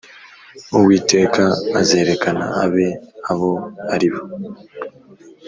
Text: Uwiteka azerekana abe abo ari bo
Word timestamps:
Uwiteka 0.77 1.43
azerekana 1.79 2.45
abe 2.63 2.87
abo 3.31 3.51
ari 3.93 4.07
bo 4.13 4.23